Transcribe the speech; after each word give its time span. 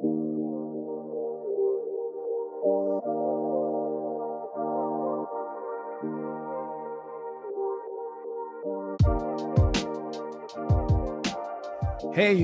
Hey, 0.00 0.08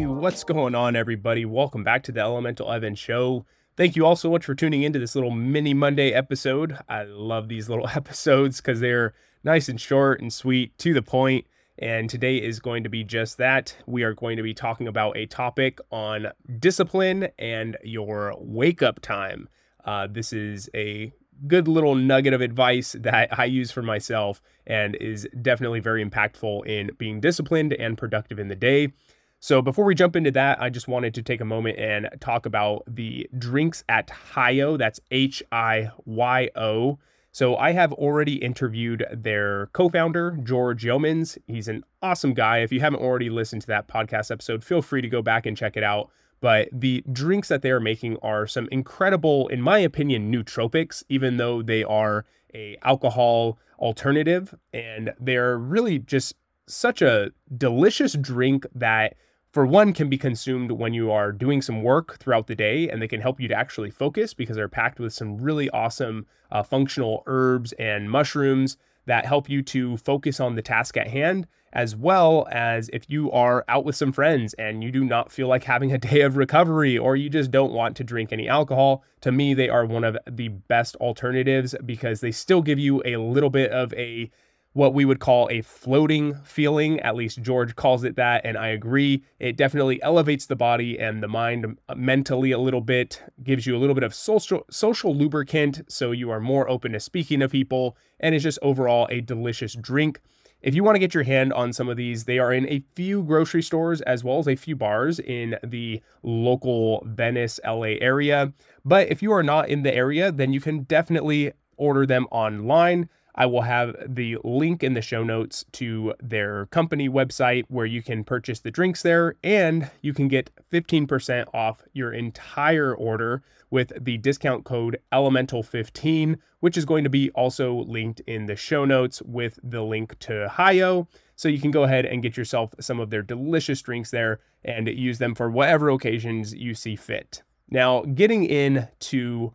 what's 0.04 0.44
going 0.44 0.74
on, 0.74 0.96
everybody? 0.96 1.46
Welcome 1.46 1.82
back 1.82 2.02
to 2.02 2.12
the 2.12 2.20
Elemental 2.20 2.70
Evan 2.70 2.94
Show. 2.94 3.46
Thank 3.74 3.96
you 3.96 4.04
all 4.04 4.16
so 4.16 4.30
much 4.30 4.44
for 4.44 4.54
tuning 4.54 4.82
into 4.82 4.98
this 4.98 5.14
little 5.14 5.30
mini 5.30 5.72
Monday 5.72 6.12
episode. 6.12 6.76
I 6.90 7.04
love 7.04 7.48
these 7.48 7.70
little 7.70 7.88
episodes 7.94 8.60
because 8.60 8.80
they're 8.80 9.14
nice 9.42 9.70
and 9.70 9.80
short 9.80 10.20
and 10.20 10.30
sweet, 10.30 10.76
to 10.76 10.92
the 10.92 11.00
point. 11.00 11.46
And 11.78 12.08
today 12.08 12.38
is 12.38 12.58
going 12.58 12.84
to 12.84 12.88
be 12.88 13.04
just 13.04 13.36
that. 13.36 13.76
We 13.86 14.02
are 14.02 14.14
going 14.14 14.38
to 14.38 14.42
be 14.42 14.54
talking 14.54 14.88
about 14.88 15.16
a 15.16 15.26
topic 15.26 15.78
on 15.90 16.28
discipline 16.58 17.28
and 17.38 17.76
your 17.84 18.34
wake 18.38 18.82
up 18.82 19.00
time. 19.00 19.48
Uh, 19.84 20.08
this 20.10 20.32
is 20.32 20.70
a 20.74 21.12
good 21.46 21.68
little 21.68 21.94
nugget 21.94 22.32
of 22.32 22.40
advice 22.40 22.96
that 22.98 23.38
I 23.38 23.44
use 23.44 23.70
for 23.70 23.82
myself 23.82 24.40
and 24.66 24.94
is 24.96 25.28
definitely 25.42 25.80
very 25.80 26.04
impactful 26.04 26.66
in 26.66 26.92
being 26.96 27.20
disciplined 27.20 27.74
and 27.74 27.98
productive 27.98 28.38
in 28.38 28.48
the 28.48 28.56
day. 28.56 28.92
So 29.38 29.60
before 29.60 29.84
we 29.84 29.94
jump 29.94 30.16
into 30.16 30.30
that, 30.30 30.60
I 30.62 30.70
just 30.70 30.88
wanted 30.88 31.12
to 31.14 31.22
take 31.22 31.42
a 31.42 31.44
moment 31.44 31.78
and 31.78 32.08
talk 32.20 32.46
about 32.46 32.84
the 32.86 33.28
drinks 33.36 33.84
at 33.88 34.08
Hiyo. 34.08 34.78
That's 34.78 34.98
H 35.10 35.42
I 35.52 35.90
Y 36.06 36.48
O. 36.56 36.98
So 37.36 37.54
I 37.54 37.72
have 37.72 37.92
already 37.92 38.36
interviewed 38.36 39.04
their 39.12 39.66
co-founder, 39.74 40.38
George 40.42 40.84
Yeomans. 40.84 41.36
He's 41.46 41.68
an 41.68 41.84
awesome 42.00 42.32
guy. 42.32 42.60
If 42.60 42.72
you 42.72 42.80
haven't 42.80 43.02
already 43.02 43.28
listened 43.28 43.60
to 43.60 43.66
that 43.66 43.88
podcast 43.88 44.30
episode, 44.30 44.64
feel 44.64 44.80
free 44.80 45.02
to 45.02 45.08
go 45.10 45.20
back 45.20 45.44
and 45.44 45.54
check 45.54 45.76
it 45.76 45.82
out. 45.82 46.08
But 46.40 46.70
the 46.72 47.04
drinks 47.12 47.48
that 47.48 47.60
they 47.60 47.70
are 47.70 47.78
making 47.78 48.16
are 48.22 48.46
some 48.46 48.70
incredible, 48.72 49.48
in 49.48 49.60
my 49.60 49.80
opinion, 49.80 50.32
nootropics, 50.32 51.02
even 51.10 51.36
though 51.36 51.60
they 51.60 51.84
are 51.84 52.24
a 52.54 52.78
alcohol 52.82 53.58
alternative. 53.78 54.54
And 54.72 55.12
they're 55.20 55.58
really 55.58 55.98
just 55.98 56.36
such 56.66 57.02
a 57.02 57.32
delicious 57.54 58.14
drink 58.14 58.64
that 58.74 59.14
for 59.56 59.64
one 59.64 59.94
can 59.94 60.10
be 60.10 60.18
consumed 60.18 60.70
when 60.70 60.92
you 60.92 61.10
are 61.10 61.32
doing 61.32 61.62
some 61.62 61.82
work 61.82 62.18
throughout 62.18 62.46
the 62.46 62.54
day 62.54 62.90
and 62.90 63.00
they 63.00 63.08
can 63.08 63.22
help 63.22 63.40
you 63.40 63.48
to 63.48 63.54
actually 63.54 63.90
focus 63.90 64.34
because 64.34 64.54
they're 64.54 64.68
packed 64.68 65.00
with 65.00 65.14
some 65.14 65.38
really 65.38 65.70
awesome 65.70 66.26
uh, 66.52 66.62
functional 66.62 67.22
herbs 67.24 67.72
and 67.78 68.10
mushrooms 68.10 68.76
that 69.06 69.24
help 69.24 69.48
you 69.48 69.62
to 69.62 69.96
focus 69.96 70.40
on 70.40 70.56
the 70.56 70.60
task 70.60 70.98
at 70.98 71.06
hand 71.08 71.46
as 71.72 71.96
well 71.96 72.46
as 72.50 72.90
if 72.92 73.08
you 73.08 73.32
are 73.32 73.64
out 73.66 73.86
with 73.86 73.96
some 73.96 74.12
friends 74.12 74.52
and 74.58 74.84
you 74.84 74.92
do 74.92 75.02
not 75.02 75.32
feel 75.32 75.48
like 75.48 75.64
having 75.64 75.90
a 75.90 75.96
day 76.10 76.20
of 76.20 76.36
recovery 76.36 76.98
or 76.98 77.16
you 77.16 77.30
just 77.30 77.50
don't 77.50 77.72
want 77.72 77.96
to 77.96 78.04
drink 78.04 78.34
any 78.34 78.46
alcohol 78.46 79.02
to 79.22 79.32
me 79.32 79.54
they 79.54 79.70
are 79.70 79.86
one 79.86 80.04
of 80.04 80.18
the 80.30 80.48
best 80.48 80.96
alternatives 80.96 81.74
because 81.86 82.20
they 82.20 82.30
still 82.30 82.60
give 82.60 82.78
you 82.78 83.00
a 83.06 83.16
little 83.16 83.48
bit 83.48 83.70
of 83.70 83.94
a 83.94 84.30
what 84.76 84.92
we 84.92 85.06
would 85.06 85.20
call 85.20 85.48
a 85.50 85.62
floating 85.62 86.34
feeling. 86.44 87.00
At 87.00 87.16
least 87.16 87.40
George 87.40 87.74
calls 87.76 88.04
it 88.04 88.14
that. 88.16 88.44
And 88.44 88.58
I 88.58 88.68
agree. 88.68 89.24
It 89.38 89.56
definitely 89.56 90.02
elevates 90.02 90.44
the 90.44 90.54
body 90.54 90.98
and 90.98 91.22
the 91.22 91.28
mind 91.28 91.78
uh, 91.88 91.94
mentally 91.94 92.52
a 92.52 92.58
little 92.58 92.82
bit, 92.82 93.22
gives 93.42 93.66
you 93.66 93.74
a 93.74 93.78
little 93.78 93.94
bit 93.94 94.04
of 94.04 94.14
social, 94.14 94.66
social 94.70 95.16
lubricant. 95.16 95.80
So 95.90 96.10
you 96.10 96.28
are 96.28 96.40
more 96.40 96.68
open 96.68 96.92
to 96.92 97.00
speaking 97.00 97.40
to 97.40 97.48
people. 97.48 97.96
And 98.20 98.34
it's 98.34 98.44
just 98.44 98.58
overall 98.60 99.08
a 99.10 99.22
delicious 99.22 99.72
drink. 99.72 100.20
If 100.60 100.74
you 100.74 100.84
want 100.84 100.96
to 100.96 101.00
get 101.00 101.14
your 101.14 101.22
hand 101.22 101.54
on 101.54 101.72
some 101.72 101.88
of 101.88 101.96
these, 101.96 102.24
they 102.24 102.38
are 102.38 102.52
in 102.52 102.68
a 102.68 102.84
few 102.94 103.22
grocery 103.22 103.62
stores 103.62 104.02
as 104.02 104.24
well 104.24 104.40
as 104.40 104.46
a 104.46 104.56
few 104.56 104.76
bars 104.76 105.18
in 105.18 105.56
the 105.64 106.02
local 106.22 107.02
Venice, 107.06 107.58
LA 107.64 107.96
area. 108.02 108.52
But 108.84 109.10
if 109.10 109.22
you 109.22 109.32
are 109.32 109.42
not 109.42 109.70
in 109.70 109.84
the 109.84 109.94
area, 109.94 110.30
then 110.30 110.52
you 110.52 110.60
can 110.60 110.82
definitely 110.82 111.52
order 111.78 112.04
them 112.04 112.26
online. 112.30 113.08
I 113.36 113.46
will 113.46 113.62
have 113.62 113.94
the 114.06 114.38
link 114.42 114.82
in 114.82 114.94
the 114.94 115.02
show 115.02 115.22
notes 115.22 115.64
to 115.72 116.14
their 116.20 116.66
company 116.66 117.08
website 117.08 117.64
where 117.68 117.86
you 117.86 118.02
can 118.02 118.24
purchase 118.24 118.60
the 118.60 118.70
drinks 118.70 119.02
there 119.02 119.36
and 119.44 119.90
you 120.00 120.14
can 120.14 120.28
get 120.28 120.50
15% 120.72 121.46
off 121.52 121.82
your 121.92 122.12
entire 122.12 122.94
order 122.94 123.42
with 123.70 123.92
the 124.02 124.16
discount 124.18 124.64
code 124.64 124.98
elemental15 125.12 126.36
which 126.60 126.76
is 126.76 126.84
going 126.84 127.04
to 127.04 127.10
be 127.10 127.30
also 127.30 127.84
linked 127.84 128.20
in 128.20 128.46
the 128.46 128.56
show 128.56 128.84
notes 128.84 129.22
with 129.22 129.58
the 129.62 129.82
link 129.82 130.18
to 130.18 130.48
Hiyo 130.50 131.06
so 131.36 131.48
you 131.48 131.60
can 131.60 131.70
go 131.70 131.84
ahead 131.84 132.06
and 132.06 132.22
get 132.22 132.36
yourself 132.36 132.74
some 132.80 132.98
of 132.98 133.10
their 133.10 133.22
delicious 133.22 133.82
drinks 133.82 134.10
there 134.10 134.40
and 134.64 134.88
use 134.88 135.18
them 135.18 135.34
for 135.34 135.50
whatever 135.50 135.90
occasions 135.90 136.54
you 136.54 136.74
see 136.74 136.96
fit. 136.96 137.42
Now, 137.68 138.02
getting 138.02 138.44
into 138.44 139.52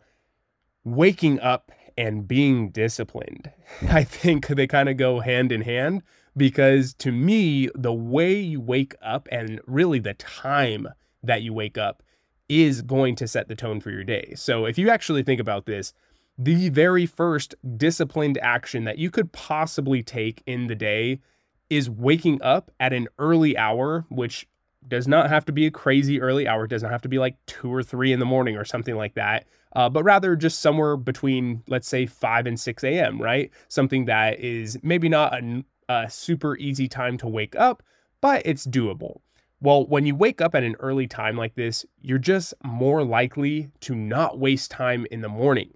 waking 0.84 1.40
up 1.40 1.72
and 1.96 2.26
being 2.26 2.70
disciplined. 2.70 3.50
I 3.88 4.04
think 4.04 4.46
they 4.48 4.66
kind 4.66 4.88
of 4.88 4.96
go 4.96 5.20
hand 5.20 5.52
in 5.52 5.62
hand 5.62 6.02
because 6.36 6.94
to 6.94 7.12
me, 7.12 7.68
the 7.74 7.92
way 7.92 8.38
you 8.38 8.60
wake 8.60 8.94
up 9.02 9.28
and 9.30 9.60
really 9.66 9.98
the 9.98 10.14
time 10.14 10.88
that 11.22 11.42
you 11.42 11.52
wake 11.52 11.78
up 11.78 12.02
is 12.48 12.82
going 12.82 13.16
to 13.16 13.28
set 13.28 13.48
the 13.48 13.54
tone 13.54 13.80
for 13.80 13.90
your 13.90 14.04
day. 14.04 14.34
So 14.36 14.66
if 14.66 14.78
you 14.78 14.90
actually 14.90 15.22
think 15.22 15.40
about 15.40 15.66
this, 15.66 15.92
the 16.38 16.70
very 16.70 17.06
first 17.06 17.54
disciplined 17.76 18.38
action 18.38 18.84
that 18.84 18.98
you 18.98 19.10
could 19.10 19.32
possibly 19.32 20.02
take 20.02 20.42
in 20.46 20.66
the 20.66 20.74
day 20.74 21.20
is 21.70 21.88
waking 21.88 22.42
up 22.42 22.70
at 22.80 22.92
an 22.92 23.08
early 23.18 23.56
hour, 23.56 24.04
which 24.08 24.46
does 24.86 25.06
not 25.06 25.30
have 25.30 25.44
to 25.46 25.52
be 25.52 25.66
a 25.66 25.70
crazy 25.70 26.20
early 26.20 26.46
hour. 26.46 26.64
It 26.64 26.68
doesn't 26.68 26.90
have 26.90 27.02
to 27.02 27.08
be 27.08 27.18
like 27.18 27.36
two 27.46 27.72
or 27.72 27.82
three 27.82 28.12
in 28.12 28.18
the 28.18 28.26
morning 28.26 28.56
or 28.56 28.64
something 28.64 28.96
like 28.96 29.14
that, 29.14 29.46
uh, 29.74 29.88
but 29.88 30.04
rather 30.04 30.36
just 30.36 30.60
somewhere 30.60 30.96
between, 30.96 31.62
let's 31.68 31.88
say, 31.88 32.06
5 32.06 32.46
and 32.46 32.58
6 32.58 32.84
a.m., 32.84 33.20
right? 33.20 33.50
Something 33.68 34.06
that 34.06 34.40
is 34.40 34.78
maybe 34.82 35.08
not 35.08 35.34
a, 35.34 35.64
a 35.88 36.10
super 36.10 36.56
easy 36.56 36.88
time 36.88 37.16
to 37.18 37.28
wake 37.28 37.56
up, 37.56 37.82
but 38.20 38.42
it's 38.44 38.66
doable. 38.66 39.20
Well, 39.60 39.86
when 39.86 40.06
you 40.06 40.16
wake 40.16 40.40
up 40.40 40.54
at 40.54 40.64
an 40.64 40.76
early 40.80 41.06
time 41.06 41.36
like 41.36 41.54
this, 41.54 41.86
you're 42.00 42.18
just 42.18 42.52
more 42.64 43.04
likely 43.04 43.70
to 43.80 43.94
not 43.94 44.38
waste 44.38 44.70
time 44.70 45.06
in 45.10 45.20
the 45.20 45.28
morning. 45.28 45.74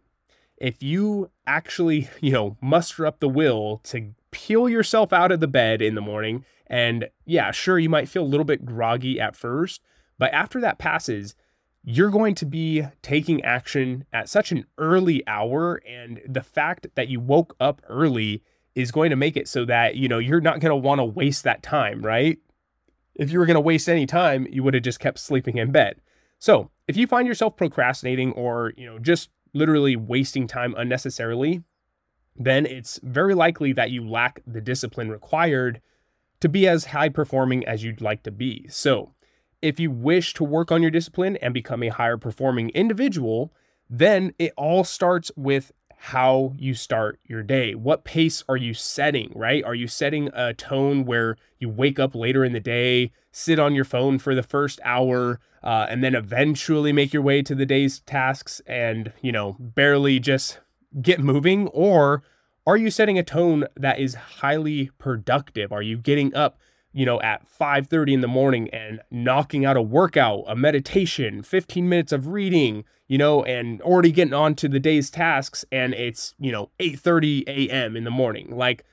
If 0.56 0.82
you 0.82 1.30
actually, 1.46 2.08
you 2.20 2.32
know, 2.32 2.56
muster 2.60 3.06
up 3.06 3.20
the 3.20 3.28
will 3.28 3.80
to 3.84 4.14
peel 4.30 4.68
yourself 4.68 5.12
out 5.12 5.32
of 5.32 5.40
the 5.40 5.46
bed 5.46 5.80
in 5.80 5.94
the 5.94 6.00
morning 6.00 6.44
and 6.66 7.08
yeah, 7.24 7.52
sure, 7.52 7.78
you 7.78 7.88
might 7.88 8.08
feel 8.08 8.22
a 8.22 8.26
little 8.26 8.44
bit 8.44 8.66
groggy 8.66 9.20
at 9.20 9.36
first, 9.36 9.82
but 10.18 10.32
after 10.32 10.60
that 10.60 10.78
passes, 10.78 11.34
you're 11.88 12.10
going 12.10 12.34
to 12.34 12.44
be 12.44 12.82
taking 13.00 13.44
action 13.44 14.04
at 14.12 14.28
such 14.28 14.50
an 14.50 14.66
early 14.76 15.22
hour. 15.28 15.80
And 15.88 16.20
the 16.28 16.42
fact 16.42 16.88
that 16.96 17.06
you 17.06 17.20
woke 17.20 17.54
up 17.60 17.80
early 17.88 18.42
is 18.74 18.90
going 18.90 19.10
to 19.10 19.16
make 19.16 19.36
it 19.36 19.46
so 19.46 19.64
that, 19.66 19.94
you 19.94 20.08
know, 20.08 20.18
you're 20.18 20.40
not 20.40 20.58
going 20.58 20.70
to 20.70 20.76
want 20.76 20.98
to 20.98 21.04
waste 21.04 21.44
that 21.44 21.62
time, 21.62 22.04
right? 22.04 22.38
If 23.14 23.30
you 23.30 23.38
were 23.38 23.46
going 23.46 23.54
to 23.54 23.60
waste 23.60 23.88
any 23.88 24.04
time, 24.04 24.48
you 24.50 24.64
would 24.64 24.74
have 24.74 24.82
just 24.82 24.98
kept 24.98 25.20
sleeping 25.20 25.58
in 25.58 25.70
bed. 25.70 26.00
So 26.40 26.70
if 26.88 26.96
you 26.96 27.06
find 27.06 27.28
yourself 27.28 27.56
procrastinating 27.56 28.32
or, 28.32 28.72
you 28.76 28.84
know, 28.84 28.98
just 28.98 29.30
literally 29.54 29.94
wasting 29.94 30.48
time 30.48 30.74
unnecessarily, 30.76 31.62
then 32.34 32.66
it's 32.66 32.98
very 33.04 33.34
likely 33.34 33.72
that 33.74 33.92
you 33.92 34.06
lack 34.06 34.42
the 34.44 34.60
discipline 34.60 35.08
required 35.08 35.80
to 36.40 36.48
be 36.48 36.66
as 36.66 36.86
high 36.86 37.10
performing 37.10 37.64
as 37.64 37.84
you'd 37.84 38.00
like 38.00 38.24
to 38.24 38.32
be. 38.32 38.66
So, 38.68 39.14
if 39.66 39.80
you 39.80 39.90
wish 39.90 40.32
to 40.34 40.44
work 40.44 40.70
on 40.70 40.80
your 40.80 40.90
discipline 40.90 41.36
and 41.42 41.52
become 41.52 41.82
a 41.82 41.88
higher 41.88 42.16
performing 42.16 42.70
individual, 42.70 43.52
then 43.90 44.32
it 44.38 44.52
all 44.56 44.84
starts 44.84 45.32
with 45.36 45.72
how 45.98 46.52
you 46.56 46.74
start 46.74 47.18
your 47.24 47.42
day. 47.42 47.74
What 47.74 48.04
pace 48.04 48.44
are 48.48 48.56
you 48.56 48.74
setting, 48.74 49.32
right? 49.34 49.64
Are 49.64 49.74
you 49.74 49.88
setting 49.88 50.30
a 50.34 50.54
tone 50.54 51.04
where 51.04 51.36
you 51.58 51.68
wake 51.68 51.98
up 51.98 52.14
later 52.14 52.44
in 52.44 52.52
the 52.52 52.60
day, 52.60 53.10
sit 53.32 53.58
on 53.58 53.74
your 53.74 53.84
phone 53.84 54.18
for 54.18 54.34
the 54.34 54.42
first 54.42 54.78
hour, 54.84 55.40
uh, 55.64 55.86
and 55.88 56.04
then 56.04 56.14
eventually 56.14 56.92
make 56.92 57.12
your 57.12 57.22
way 57.22 57.42
to 57.42 57.54
the 57.54 57.66
day's 57.66 58.00
tasks 58.00 58.60
and, 58.66 59.12
you 59.20 59.32
know, 59.32 59.56
barely 59.58 60.20
just 60.20 60.60
get 61.02 61.18
moving? 61.18 61.66
Or 61.68 62.22
are 62.66 62.76
you 62.76 62.90
setting 62.90 63.18
a 63.18 63.24
tone 63.24 63.64
that 63.76 63.98
is 63.98 64.14
highly 64.14 64.90
productive? 64.98 65.72
Are 65.72 65.82
you 65.82 65.96
getting 65.96 66.34
up, 66.34 66.58
you 66.92 67.04
know, 67.04 67.20
at 67.20 67.46
5:30 67.48 68.14
in 68.14 68.20
the 68.20 68.28
morning 68.28 68.68
and 68.70 69.00
knocking 69.10 69.64
out 69.64 69.76
a 69.76 69.82
workout, 69.82 70.44
a 70.46 70.56
meditation, 70.56 71.42
15 71.42 71.88
minutes 71.88 72.12
of 72.12 72.28
reading, 72.28 72.84
you 73.06 73.18
know, 73.18 73.44
and 73.44 73.82
already 73.82 74.12
getting 74.12 74.34
on 74.34 74.54
to 74.56 74.68
the 74.68 74.80
day's 74.80 75.10
tasks 75.10 75.64
and 75.70 75.94
it's, 75.94 76.34
you 76.38 76.50
know, 76.50 76.70
8:30 76.78 77.44
a.m. 77.46 77.96
in 77.96 78.04
the 78.04 78.10
morning. 78.10 78.56
Like 78.56 78.84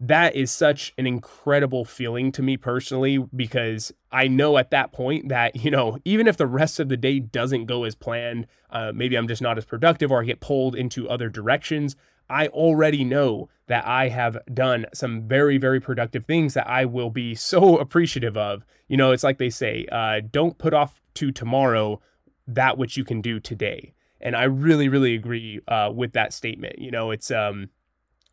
that 0.00 0.36
is 0.36 0.50
such 0.52 0.94
an 0.96 1.06
incredible 1.06 1.84
feeling 1.84 2.30
to 2.30 2.42
me 2.42 2.56
personally 2.56 3.18
because 3.34 3.92
I 4.12 4.28
know 4.28 4.56
at 4.56 4.70
that 4.70 4.92
point 4.92 5.28
that, 5.28 5.56
you 5.64 5.70
know, 5.70 5.98
even 6.04 6.28
if 6.28 6.36
the 6.36 6.46
rest 6.46 6.78
of 6.78 6.88
the 6.88 6.96
day 6.96 7.18
doesn't 7.18 7.66
go 7.66 7.84
as 7.84 7.94
planned, 7.94 8.46
uh, 8.70 8.92
maybe 8.94 9.16
I'm 9.16 9.26
just 9.26 9.42
not 9.42 9.58
as 9.58 9.64
productive 9.64 10.12
or 10.12 10.22
I 10.22 10.26
get 10.26 10.40
pulled 10.40 10.76
into 10.76 11.08
other 11.08 11.28
directions, 11.28 11.96
I 12.30 12.48
already 12.48 13.04
know 13.04 13.48
that 13.68 13.86
I 13.86 14.08
have 14.08 14.38
done 14.52 14.86
some 14.92 15.28
very, 15.28 15.58
very 15.58 15.80
productive 15.80 16.24
things 16.24 16.54
that 16.54 16.68
I 16.68 16.84
will 16.84 17.10
be 17.10 17.34
so 17.34 17.76
appreciative 17.78 18.36
of. 18.36 18.64
You 18.88 18.96
know, 18.96 19.12
it's 19.12 19.24
like 19.24 19.38
they 19.38 19.50
say, 19.50 19.86
uh, 19.92 20.20
don't 20.30 20.58
put 20.58 20.74
off 20.74 21.00
to 21.14 21.30
tomorrow 21.30 22.00
that 22.46 22.78
which 22.78 22.96
you 22.96 23.04
can 23.04 23.20
do 23.20 23.38
today. 23.38 23.92
And 24.20 24.34
I 24.34 24.44
really, 24.44 24.88
really 24.88 25.14
agree 25.14 25.60
uh, 25.68 25.92
with 25.94 26.12
that 26.14 26.32
statement. 26.32 26.78
You 26.78 26.90
know, 26.90 27.10
it's 27.10 27.30
um, 27.30 27.68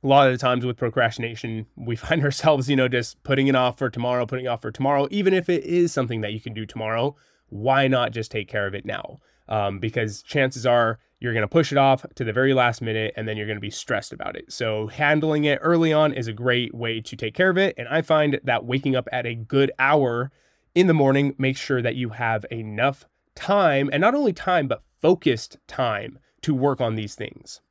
a 0.03 0.07
lot 0.07 0.27
of 0.27 0.33
the 0.33 0.37
times 0.37 0.65
with 0.65 0.77
procrastination, 0.77 1.67
we 1.75 1.95
find 1.95 2.23
ourselves, 2.23 2.69
you 2.69 2.75
know, 2.75 2.87
just 2.87 3.21
putting 3.23 3.47
it 3.47 3.55
off 3.55 3.77
for 3.77 3.89
tomorrow, 3.89 4.25
putting 4.25 4.45
it 4.45 4.49
off 4.49 4.61
for 4.61 4.71
tomorrow, 4.71 5.07
even 5.11 5.33
if 5.33 5.49
it 5.49 5.63
is 5.63 5.91
something 5.91 6.21
that 6.21 6.33
you 6.33 6.39
can 6.39 6.53
do 6.53 6.65
tomorrow. 6.65 7.15
Why 7.49 7.87
not 7.87 8.11
just 8.11 8.31
take 8.31 8.47
care 8.47 8.65
of 8.65 8.73
it 8.73 8.85
now? 8.85 9.19
Um, 9.47 9.79
because 9.79 10.23
chances 10.23 10.65
are 10.65 10.97
you're 11.19 11.33
going 11.33 11.41
to 11.41 11.47
push 11.47 11.71
it 11.71 11.77
off 11.77 12.05
to 12.15 12.23
the 12.23 12.33
very 12.33 12.53
last 12.53 12.81
minute 12.81 13.13
and 13.15 13.27
then 13.27 13.37
you're 13.37 13.47
going 13.47 13.57
to 13.57 13.61
be 13.61 13.69
stressed 13.69 14.13
about 14.13 14.35
it. 14.35 14.51
So, 14.51 14.87
handling 14.87 15.45
it 15.45 15.59
early 15.61 15.93
on 15.93 16.13
is 16.13 16.27
a 16.27 16.33
great 16.33 16.73
way 16.73 17.01
to 17.01 17.15
take 17.15 17.33
care 17.33 17.49
of 17.49 17.57
it. 17.57 17.75
And 17.77 17.87
I 17.87 18.01
find 18.01 18.39
that 18.43 18.65
waking 18.65 18.95
up 18.95 19.07
at 19.11 19.25
a 19.25 19.35
good 19.35 19.71
hour 19.79 20.31
in 20.73 20.87
the 20.87 20.93
morning 20.93 21.35
makes 21.37 21.59
sure 21.59 21.81
that 21.81 21.95
you 21.95 22.09
have 22.09 22.45
enough 22.51 23.05
time 23.33 23.89
and 23.91 24.01
not 24.01 24.15
only 24.15 24.33
time, 24.33 24.67
but 24.67 24.83
focused 25.01 25.57
time 25.67 26.19
to 26.41 26.53
work 26.53 26.81
on 26.81 26.95
these 26.95 27.15
things. 27.15 27.61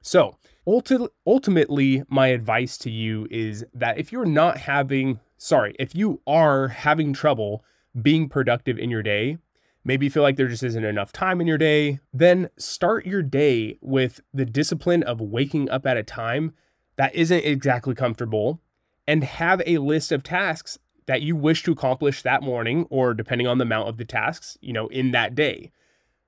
So, 0.00 0.36
ulti- 0.66 1.08
ultimately, 1.26 2.02
my 2.08 2.28
advice 2.28 2.76
to 2.78 2.90
you 2.90 3.28
is 3.30 3.64
that 3.72 3.98
if 3.98 4.10
you're 4.10 4.24
not 4.24 4.58
having, 4.58 5.20
sorry, 5.38 5.74
if 5.78 5.94
you 5.94 6.20
are 6.26 6.68
having 6.68 7.12
trouble 7.12 7.64
being 8.00 8.28
productive 8.28 8.78
in 8.78 8.90
your 8.90 9.02
day, 9.02 9.38
maybe 9.84 10.06
you 10.06 10.10
feel 10.10 10.22
like 10.22 10.36
there 10.36 10.48
just 10.48 10.62
isn't 10.62 10.84
enough 10.84 11.12
time 11.12 11.40
in 11.40 11.46
your 11.46 11.58
day, 11.58 12.00
then 12.12 12.50
start 12.56 13.06
your 13.06 13.22
day 13.22 13.78
with 13.80 14.20
the 14.32 14.44
discipline 14.44 15.02
of 15.02 15.20
waking 15.20 15.68
up 15.70 15.86
at 15.86 15.96
a 15.96 16.02
time 16.02 16.52
that 16.96 17.14
isn't 17.14 17.44
exactly 17.44 17.94
comfortable 17.94 18.60
and 19.06 19.24
have 19.24 19.62
a 19.66 19.78
list 19.78 20.12
of 20.12 20.22
tasks 20.22 20.78
that 21.06 21.22
you 21.22 21.34
wish 21.34 21.62
to 21.64 21.72
accomplish 21.72 22.22
that 22.22 22.42
morning 22.42 22.86
or 22.90 23.14
depending 23.14 23.46
on 23.46 23.58
the 23.58 23.64
amount 23.64 23.88
of 23.88 23.96
the 23.96 24.04
tasks, 24.04 24.56
you 24.60 24.72
know, 24.72 24.86
in 24.88 25.10
that 25.10 25.34
day. 25.34 25.72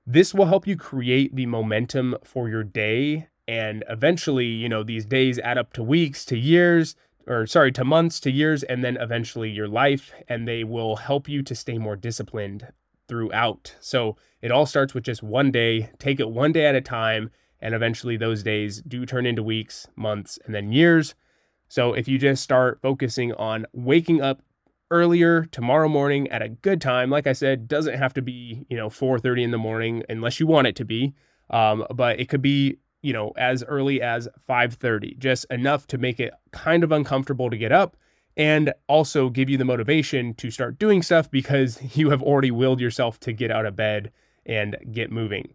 This 0.05 0.33
will 0.33 0.45
help 0.45 0.67
you 0.67 0.75
create 0.75 1.35
the 1.35 1.45
momentum 1.45 2.15
for 2.23 2.49
your 2.49 2.63
day 2.63 3.27
and 3.47 3.83
eventually, 3.89 4.45
you 4.45 4.67
know, 4.67 4.83
these 4.83 5.05
days 5.05 5.39
add 5.39 5.57
up 5.57 5.71
to 5.73 5.83
weeks, 5.83 6.25
to 6.25 6.37
years, 6.37 6.95
or 7.27 7.47
sorry, 7.47 7.71
to 7.71 7.83
months, 7.83 8.19
to 8.19 8.31
years, 8.31 8.63
and 8.63 8.83
then 8.83 8.97
eventually 8.97 9.49
your 9.49 9.67
life, 9.67 10.11
and 10.27 10.47
they 10.47 10.63
will 10.63 10.97
help 10.97 11.29
you 11.29 11.41
to 11.43 11.55
stay 11.55 11.77
more 11.77 11.95
disciplined 11.95 12.67
throughout. 13.07 13.75
So 13.79 14.17
it 14.41 14.51
all 14.51 14.65
starts 14.65 14.93
with 14.93 15.03
just 15.03 15.23
one 15.23 15.51
day. 15.51 15.89
Take 15.99 16.19
it 16.19 16.29
one 16.29 16.51
day 16.51 16.65
at 16.65 16.75
a 16.75 16.81
time, 16.81 17.31
and 17.59 17.73
eventually 17.73 18.17
those 18.17 18.43
days 18.43 18.81
do 18.81 19.05
turn 19.05 19.25
into 19.25 19.43
weeks, 19.43 19.87
months, 19.95 20.39
and 20.45 20.53
then 20.53 20.71
years. 20.71 21.15
So 21.67 21.93
if 21.93 22.07
you 22.07 22.17
just 22.17 22.43
start 22.43 22.79
focusing 22.81 23.33
on 23.33 23.65
waking 23.73 24.21
up 24.21 24.41
earlier 24.91 25.45
tomorrow 25.45 25.89
morning 25.89 26.27
at 26.29 26.41
a 26.41 26.49
good 26.49 26.79
time, 26.79 27.09
like 27.09 27.27
I 27.27 27.33
said, 27.33 27.67
doesn't 27.67 27.97
have 27.97 28.13
to 28.13 28.21
be 28.21 28.65
you 28.69 28.77
know 28.77 28.89
4:30 28.89 29.43
in 29.43 29.51
the 29.51 29.57
morning 29.57 30.03
unless 30.09 30.39
you 30.39 30.47
want 30.47 30.67
it 30.67 30.75
to 30.77 30.85
be, 30.85 31.15
um, 31.49 31.85
but 31.93 32.19
it 32.19 32.29
could 32.29 32.41
be 32.41 32.77
you 33.01 33.13
know 33.13 33.33
as 33.37 33.63
early 33.63 34.01
as 34.01 34.27
5:30, 34.47 35.17
just 35.17 35.45
enough 35.49 35.87
to 35.87 35.97
make 35.97 36.19
it 36.19 36.33
kind 36.51 36.83
of 36.83 36.91
uncomfortable 36.91 37.49
to 37.49 37.57
get 37.57 37.71
up 37.71 37.97
and 38.37 38.73
also 38.87 39.29
give 39.29 39.49
you 39.49 39.57
the 39.57 39.65
motivation 39.65 40.33
to 40.35 40.51
start 40.51 40.77
doing 40.77 41.01
stuff 41.01 41.29
because 41.29 41.79
you 41.97 42.09
have 42.09 42.21
already 42.21 42.51
willed 42.51 42.79
yourself 42.79 43.19
to 43.21 43.33
get 43.33 43.51
out 43.51 43.65
of 43.65 43.75
bed 43.75 44.11
and 44.45 44.77
get 44.91 45.11
moving. 45.11 45.53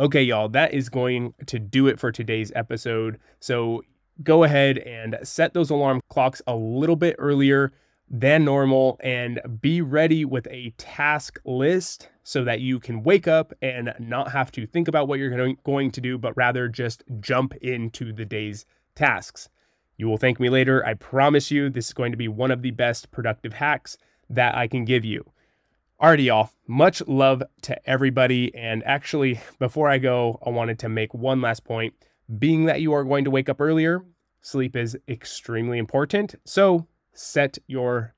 Okay, 0.00 0.22
y'all, 0.22 0.48
that 0.50 0.72
is 0.72 0.88
going 0.88 1.34
to 1.46 1.58
do 1.58 1.88
it 1.88 1.98
for 1.98 2.12
today's 2.12 2.52
episode. 2.54 3.18
So 3.40 3.82
go 4.22 4.44
ahead 4.44 4.78
and 4.78 5.18
set 5.22 5.54
those 5.54 5.70
alarm 5.70 6.00
clocks 6.08 6.40
a 6.46 6.54
little 6.54 6.96
bit 6.96 7.16
earlier 7.18 7.72
than 8.10 8.44
normal 8.44 8.98
and 9.02 9.40
be 9.60 9.82
ready 9.82 10.24
with 10.24 10.46
a 10.50 10.72
task 10.78 11.40
list 11.44 12.08
so 12.22 12.44
that 12.44 12.60
you 12.60 12.78
can 12.80 13.02
wake 13.02 13.28
up 13.28 13.52
and 13.60 13.92
not 13.98 14.30
have 14.30 14.50
to 14.52 14.66
think 14.66 14.88
about 14.88 15.08
what 15.08 15.18
you're 15.18 15.56
going 15.64 15.90
to 15.90 16.00
do, 16.00 16.16
but 16.16 16.36
rather 16.36 16.68
just 16.68 17.02
jump 17.20 17.54
into 17.56 18.12
the 18.12 18.24
day's 18.24 18.66
tasks. 18.94 19.48
You 19.98 20.08
will 20.08 20.16
thank 20.16 20.38
me 20.38 20.48
later. 20.48 20.86
I 20.86 20.94
promise 20.94 21.50
you, 21.50 21.68
this 21.68 21.88
is 21.88 21.92
going 21.92 22.12
to 22.12 22.16
be 22.16 22.28
one 22.28 22.52
of 22.52 22.62
the 22.62 22.70
best 22.70 23.10
productive 23.10 23.54
hacks 23.54 23.98
that 24.30 24.54
I 24.54 24.68
can 24.68 24.84
give 24.84 25.04
you. 25.04 25.30
Alrighty, 26.00 26.26
y'all. 26.26 26.50
Much 26.68 27.02
love 27.08 27.42
to 27.62 27.90
everybody. 27.90 28.54
And 28.54 28.84
actually, 28.84 29.40
before 29.58 29.90
I 29.90 29.98
go, 29.98 30.38
I 30.46 30.50
wanted 30.50 30.78
to 30.78 30.88
make 30.88 31.12
one 31.12 31.40
last 31.40 31.64
point. 31.64 31.94
Being 32.38 32.66
that 32.66 32.80
you 32.80 32.92
are 32.92 33.02
going 33.02 33.24
to 33.24 33.30
wake 33.32 33.48
up 33.48 33.60
earlier, 33.60 34.04
sleep 34.40 34.76
is 34.76 34.96
extremely 35.08 35.78
important. 35.78 36.36
So 36.44 36.86
set 37.12 37.58
your 37.66 38.14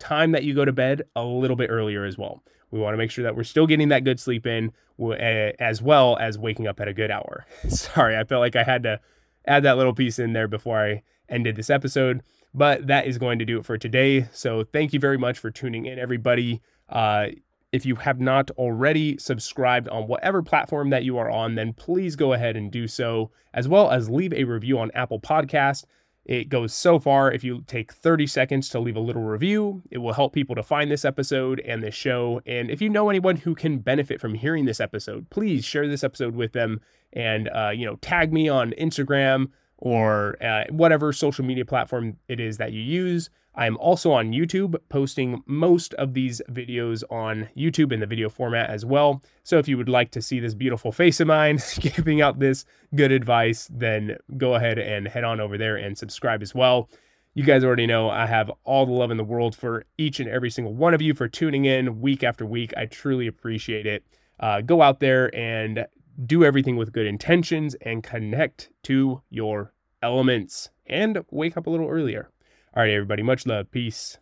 time 0.00 0.32
that 0.32 0.42
you 0.42 0.52
go 0.52 0.64
to 0.64 0.72
bed 0.72 1.02
a 1.14 1.22
little 1.22 1.56
bit 1.56 1.70
earlier 1.70 2.04
as 2.04 2.18
well. 2.18 2.42
We 2.72 2.80
want 2.80 2.94
to 2.94 2.98
make 2.98 3.12
sure 3.12 3.22
that 3.22 3.36
we're 3.36 3.44
still 3.44 3.68
getting 3.68 3.90
that 3.90 4.02
good 4.02 4.18
sleep 4.18 4.46
in 4.46 4.72
eh, 5.00 5.52
as 5.60 5.80
well 5.80 6.16
as 6.18 6.38
waking 6.38 6.66
up 6.66 6.80
at 6.80 6.88
a 6.88 6.92
good 6.92 7.12
hour. 7.12 7.46
Sorry, 7.68 8.16
I 8.16 8.24
felt 8.24 8.40
like 8.40 8.56
I 8.56 8.64
had 8.64 8.82
to 8.82 8.98
add 9.46 9.62
that 9.62 9.76
little 9.76 9.94
piece 9.94 10.18
in 10.18 10.32
there 10.32 10.48
before 10.48 10.78
I 10.78 11.02
ended 11.28 11.56
this 11.56 11.70
episode. 11.70 12.22
But 12.52 12.88
that 12.88 13.06
is 13.06 13.18
going 13.18 13.38
to 13.38 13.44
do 13.44 13.58
it 13.58 13.64
for 13.64 13.78
today. 13.78 14.28
So 14.32 14.64
thank 14.64 14.92
you 14.92 14.98
very 14.98 15.18
much 15.18 15.38
for 15.38 15.50
tuning 15.50 15.86
in, 15.86 15.98
everybody. 15.98 16.60
Uh, 16.88 17.28
if 17.72 17.86
you 17.86 17.94
have 17.94 18.20
not 18.20 18.50
already 18.52 19.16
subscribed 19.18 19.88
on 19.88 20.08
whatever 20.08 20.42
platform 20.42 20.90
that 20.90 21.04
you 21.04 21.18
are 21.18 21.30
on, 21.30 21.54
then 21.54 21.72
please 21.72 22.16
go 22.16 22.32
ahead 22.32 22.56
and 22.56 22.72
do 22.72 22.88
so, 22.88 23.30
as 23.54 23.68
well 23.68 23.90
as 23.90 24.10
leave 24.10 24.32
a 24.32 24.44
review 24.44 24.78
on 24.78 24.90
Apple 24.92 25.20
Podcast. 25.20 25.84
It 26.24 26.48
goes 26.48 26.74
so 26.74 26.98
far. 26.98 27.32
If 27.32 27.42
you 27.42 27.62
take 27.66 27.92
30 27.92 28.26
seconds 28.26 28.68
to 28.70 28.78
leave 28.78 28.96
a 28.96 29.00
little 29.00 29.22
review, 29.22 29.82
it 29.90 29.98
will 29.98 30.12
help 30.12 30.32
people 30.32 30.54
to 30.54 30.62
find 30.62 30.90
this 30.90 31.04
episode 31.04 31.60
and 31.60 31.82
this 31.82 31.94
show. 31.94 32.40
And 32.46 32.70
if 32.70 32.82
you 32.82 32.88
know 32.88 33.08
anyone 33.08 33.36
who 33.36 33.54
can 33.54 33.78
benefit 33.78 34.20
from 34.20 34.34
hearing 34.34 34.64
this 34.64 34.80
episode, 34.80 35.28
please 35.30 35.64
share 35.64 35.88
this 35.88 36.04
episode 36.04 36.34
with 36.34 36.52
them 36.52 36.80
and, 37.12 37.48
uh, 37.48 37.70
you 37.74 37.86
know, 37.86 37.96
tag 37.96 38.32
me 38.32 38.48
on 38.48 38.72
Instagram 38.72 39.48
or 39.78 40.36
uh, 40.42 40.64
whatever 40.70 41.12
social 41.12 41.44
media 41.44 41.64
platform 41.64 42.16
it 42.28 42.38
is 42.38 42.58
that 42.58 42.72
you 42.72 42.82
use. 42.82 43.30
I 43.54 43.66
am 43.66 43.76
also 43.78 44.12
on 44.12 44.32
YouTube, 44.32 44.76
posting 44.88 45.42
most 45.46 45.92
of 45.94 46.14
these 46.14 46.40
videos 46.50 47.02
on 47.10 47.48
YouTube 47.56 47.92
in 47.92 48.00
the 48.00 48.06
video 48.06 48.28
format 48.28 48.70
as 48.70 48.84
well. 48.84 49.22
So 49.42 49.58
if 49.58 49.68
you 49.68 49.76
would 49.76 49.88
like 49.88 50.10
to 50.12 50.22
see 50.22 50.40
this 50.40 50.54
beautiful 50.54 50.92
face 50.92 51.20
of 51.20 51.26
mine 51.26 51.58
giving 51.80 52.22
out 52.22 52.38
this 52.38 52.64
good 52.94 53.12
advice, 53.12 53.68
then 53.72 54.16
go 54.36 54.54
ahead 54.54 54.78
and 54.78 55.08
head 55.08 55.24
on 55.24 55.40
over 55.40 55.58
there 55.58 55.76
and 55.76 55.98
subscribe 55.98 56.42
as 56.42 56.54
well. 56.54 56.88
You 57.34 57.44
guys 57.44 57.64
already 57.64 57.86
know 57.86 58.10
I 58.10 58.26
have 58.26 58.50
all 58.64 58.86
the 58.86 58.92
love 58.92 59.10
in 59.10 59.16
the 59.16 59.24
world 59.24 59.54
for 59.54 59.84
each 59.98 60.20
and 60.20 60.28
every 60.28 60.50
single 60.50 60.74
one 60.74 60.94
of 60.94 61.02
you 61.02 61.14
for 61.14 61.28
tuning 61.28 61.64
in 61.64 62.00
week 62.00 62.22
after 62.22 62.46
week. 62.46 62.72
I 62.76 62.86
truly 62.86 63.26
appreciate 63.26 63.86
it. 63.86 64.04
Uh, 64.38 64.60
go 64.62 64.82
out 64.82 65.00
there 65.00 65.34
and 65.36 65.86
do 66.26 66.44
everything 66.44 66.76
with 66.76 66.92
good 66.92 67.06
intentions, 67.06 67.74
and 67.82 68.02
connect 68.02 68.70
to 68.84 69.22
your 69.30 69.72
elements 70.02 70.70
and 70.86 71.24
wake 71.30 71.56
up 71.56 71.66
a 71.66 71.70
little 71.70 71.88
earlier. 71.88 72.30
All 72.76 72.84
right, 72.84 72.92
everybody, 72.92 73.24
much 73.24 73.46
love. 73.46 73.68
Peace. 73.72 74.18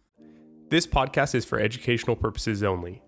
This 0.70 0.86
podcast 0.86 1.34
is 1.34 1.44
for 1.44 1.60
educational 1.60 2.16
purposes 2.16 2.62
only. 2.62 3.02